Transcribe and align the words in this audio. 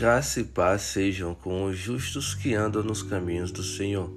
Graça 0.00 0.40
e 0.40 0.44
paz 0.44 0.80
sejam 0.80 1.34
com 1.34 1.64
os 1.64 1.76
justos 1.76 2.32
que 2.32 2.54
andam 2.54 2.82
nos 2.82 3.02
caminhos 3.02 3.52
do 3.52 3.62
Senhor. 3.62 4.10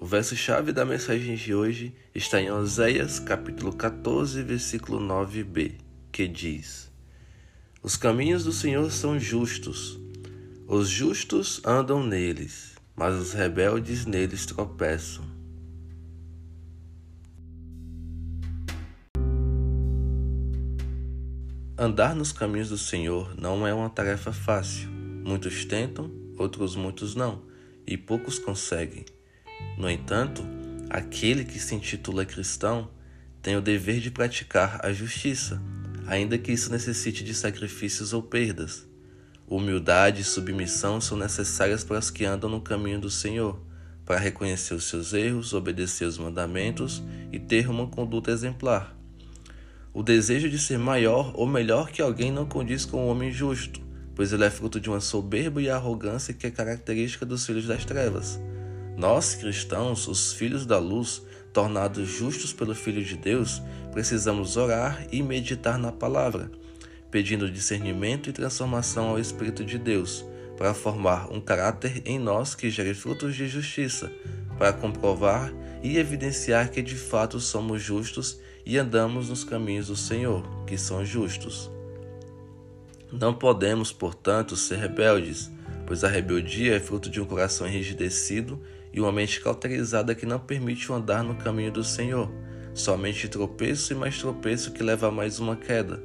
O 0.00 0.06
verso-chave 0.06 0.72
da 0.72 0.86
mensagem 0.86 1.36
de 1.36 1.54
hoje 1.54 1.94
está 2.14 2.40
em 2.40 2.50
Oséias, 2.50 3.18
capítulo 3.18 3.74
14, 3.74 4.42
versículo 4.42 4.98
9b, 4.98 5.74
que 6.10 6.26
diz: 6.26 6.90
Os 7.82 7.94
caminhos 7.94 8.42
do 8.42 8.52
Senhor 8.52 8.90
são 8.90 9.20
justos, 9.20 10.00
os 10.66 10.88
justos 10.88 11.60
andam 11.62 12.02
neles, 12.02 12.72
mas 12.96 13.14
os 13.16 13.34
rebeldes 13.34 14.06
neles 14.06 14.46
tropeçam. 14.46 15.39
Andar 21.82 22.14
nos 22.14 22.30
caminhos 22.30 22.68
do 22.68 22.76
Senhor 22.76 23.34
não 23.40 23.66
é 23.66 23.72
uma 23.72 23.88
tarefa 23.88 24.34
fácil. 24.34 24.90
Muitos 24.90 25.64
tentam, 25.64 26.10
outros 26.36 26.76
muitos 26.76 27.14
não, 27.14 27.40
e 27.86 27.96
poucos 27.96 28.38
conseguem. 28.38 29.06
No 29.78 29.88
entanto, 29.88 30.42
aquele 30.90 31.42
que 31.42 31.58
se 31.58 31.74
intitula 31.74 32.26
cristão 32.26 32.90
tem 33.40 33.56
o 33.56 33.62
dever 33.62 33.98
de 33.98 34.10
praticar 34.10 34.84
a 34.84 34.92
justiça, 34.92 35.58
ainda 36.06 36.36
que 36.36 36.52
isso 36.52 36.70
necessite 36.70 37.24
de 37.24 37.32
sacrifícios 37.32 38.12
ou 38.12 38.22
perdas. 38.22 38.86
Humildade 39.48 40.20
e 40.20 40.24
submissão 40.24 41.00
são 41.00 41.16
necessárias 41.16 41.82
para 41.82 41.98
os 41.98 42.10
que 42.10 42.26
andam 42.26 42.50
no 42.50 42.60
caminho 42.60 43.00
do 43.00 43.08
Senhor, 43.08 43.58
para 44.04 44.18
reconhecer 44.18 44.74
os 44.74 44.84
seus 44.84 45.14
erros, 45.14 45.54
obedecer 45.54 46.04
os 46.04 46.18
mandamentos 46.18 47.02
e 47.32 47.38
ter 47.38 47.70
uma 47.70 47.86
conduta 47.86 48.30
exemplar. 48.30 48.99
O 49.92 50.04
desejo 50.04 50.48
de 50.48 50.58
ser 50.58 50.78
maior 50.78 51.32
ou 51.34 51.48
melhor 51.48 51.90
que 51.90 52.00
alguém 52.00 52.30
não 52.30 52.46
condiz 52.46 52.84
com 52.84 53.04
o 53.04 53.08
homem 53.08 53.32
justo, 53.32 53.80
pois 54.14 54.32
ele 54.32 54.44
é 54.44 54.50
fruto 54.50 54.78
de 54.78 54.88
uma 54.88 55.00
soberba 55.00 55.60
e 55.60 55.68
arrogância 55.68 56.32
que 56.32 56.46
é 56.46 56.50
característica 56.50 57.26
dos 57.26 57.44
filhos 57.44 57.66
das 57.66 57.84
trevas. 57.84 58.38
Nós, 58.96 59.34
cristãos, 59.34 60.06
os 60.06 60.32
filhos 60.32 60.64
da 60.64 60.78
luz, 60.78 61.22
tornados 61.52 62.08
justos 62.08 62.52
pelo 62.52 62.72
Filho 62.72 63.04
de 63.04 63.16
Deus, 63.16 63.60
precisamos 63.90 64.56
orar 64.56 65.04
e 65.10 65.22
meditar 65.24 65.76
na 65.76 65.90
palavra, 65.90 66.52
pedindo 67.10 67.50
discernimento 67.50 68.30
e 68.30 68.32
transformação 68.32 69.08
ao 69.08 69.18
Espírito 69.18 69.64
de 69.64 69.76
Deus, 69.76 70.24
para 70.56 70.72
formar 70.72 71.32
um 71.32 71.40
caráter 71.40 72.00
em 72.04 72.18
nós 72.18 72.54
que 72.54 72.70
gere 72.70 72.94
frutos 72.94 73.34
de 73.34 73.48
justiça, 73.48 74.12
para 74.56 74.72
comprovar 74.72 75.52
e 75.82 75.98
evidenciar 75.98 76.70
que 76.70 76.80
de 76.80 76.94
fato 76.94 77.40
somos 77.40 77.82
justos 77.82 78.38
e 78.70 78.78
andamos 78.78 79.28
nos 79.28 79.42
caminhos 79.42 79.88
do 79.88 79.96
Senhor, 79.96 80.44
que 80.64 80.78
são 80.78 81.04
justos. 81.04 81.68
Não 83.10 83.34
podemos, 83.34 83.90
portanto, 83.90 84.54
ser 84.54 84.76
rebeldes, 84.76 85.50
pois 85.88 86.04
a 86.04 86.08
rebeldia 86.08 86.76
é 86.76 86.78
fruto 86.78 87.10
de 87.10 87.20
um 87.20 87.24
coração 87.24 87.66
enrijecido 87.66 88.62
e 88.92 89.00
uma 89.00 89.10
mente 89.10 89.40
cauterizada 89.40 90.14
que 90.14 90.24
não 90.24 90.38
permite 90.38 90.92
o 90.92 90.94
andar 90.94 91.24
no 91.24 91.34
caminho 91.34 91.72
do 91.72 91.82
Senhor. 91.82 92.30
Somente 92.72 93.28
tropeço 93.28 93.92
e 93.92 93.96
mais 93.96 94.16
tropeço 94.20 94.70
que 94.70 94.84
leva 94.84 95.08
a 95.08 95.10
mais 95.10 95.40
uma 95.40 95.56
queda. 95.56 96.00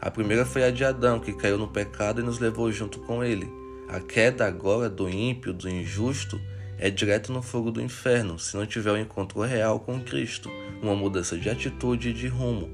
A 0.00 0.10
primeira 0.10 0.44
foi 0.44 0.64
a 0.64 0.72
de 0.72 0.84
Adão, 0.84 1.20
que 1.20 1.32
caiu 1.32 1.58
no 1.58 1.68
pecado 1.68 2.20
e 2.20 2.24
nos 2.24 2.40
levou 2.40 2.72
junto 2.72 2.98
com 2.98 3.22
ele. 3.22 3.48
A 3.88 4.00
queda 4.00 4.48
agora 4.48 4.90
do 4.90 5.08
ímpio, 5.08 5.52
do 5.52 5.68
injusto, 5.68 6.40
é 6.82 6.88
direto 6.88 7.30
no 7.30 7.42
fogo 7.42 7.70
do 7.70 7.82
inferno 7.82 8.38
se 8.38 8.56
não 8.56 8.64
tiver 8.64 8.90
um 8.90 8.96
encontro 8.96 9.42
real 9.42 9.78
com 9.80 10.00
Cristo, 10.00 10.50
uma 10.80 10.96
mudança 10.96 11.36
de 11.36 11.50
atitude 11.50 12.08
e 12.08 12.12
de 12.14 12.26
rumo. 12.26 12.70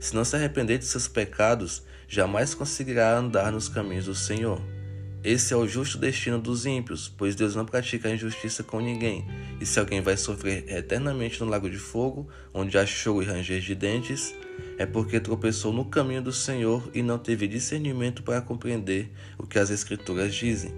Se 0.00 0.14
não 0.14 0.24
se 0.24 0.34
arrepender 0.34 0.78
de 0.78 0.86
seus 0.86 1.06
pecados, 1.06 1.82
jamais 2.08 2.54
conseguirá 2.54 3.14
andar 3.14 3.52
nos 3.52 3.68
caminhos 3.68 4.06
do 4.06 4.14
Senhor. 4.14 4.58
Esse 5.22 5.52
é 5.52 5.56
o 5.56 5.68
justo 5.68 5.98
destino 5.98 6.38
dos 6.38 6.64
ímpios, 6.64 7.12
pois 7.16 7.36
Deus 7.36 7.54
não 7.54 7.66
pratica 7.66 8.08
injustiça 8.08 8.62
com 8.62 8.80
ninguém, 8.80 9.26
e 9.60 9.66
se 9.66 9.78
alguém 9.78 10.00
vai 10.00 10.16
sofrer 10.16 10.64
eternamente 10.66 11.38
no 11.38 11.48
lago 11.48 11.68
de 11.68 11.78
fogo, 11.78 12.28
onde 12.54 12.78
há 12.78 12.86
choro 12.86 13.22
e 13.22 13.26
ranger 13.26 13.60
de 13.60 13.74
dentes, 13.74 14.34
é 14.78 14.86
porque 14.86 15.20
tropeçou 15.20 15.74
no 15.74 15.84
caminho 15.84 16.22
do 16.22 16.32
Senhor 16.32 16.90
e 16.94 17.02
não 17.02 17.18
teve 17.18 17.46
discernimento 17.46 18.22
para 18.22 18.40
compreender 18.40 19.12
o 19.36 19.46
que 19.46 19.58
as 19.58 19.70
Escrituras 19.70 20.34
dizem. 20.34 20.74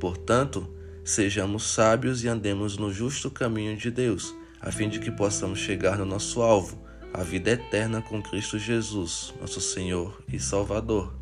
Portanto, 0.00 0.68
Sejamos 1.08 1.62
sábios 1.62 2.22
e 2.22 2.28
andemos 2.28 2.76
no 2.76 2.92
justo 2.92 3.30
caminho 3.30 3.74
de 3.74 3.90
Deus, 3.90 4.36
a 4.60 4.70
fim 4.70 4.90
de 4.90 4.98
que 4.98 5.10
possamos 5.10 5.58
chegar 5.58 5.96
no 5.96 6.04
nosso 6.04 6.42
alvo, 6.42 6.86
a 7.14 7.22
vida 7.22 7.52
eterna 7.52 8.02
com 8.02 8.22
Cristo 8.22 8.58
Jesus, 8.58 9.32
nosso 9.40 9.58
Senhor 9.58 10.22
e 10.30 10.38
Salvador. 10.38 11.18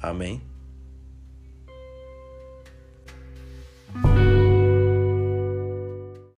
Amém. 0.00 0.47